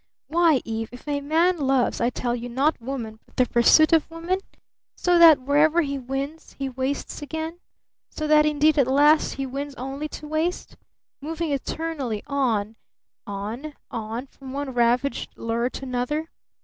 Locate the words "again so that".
7.21-8.43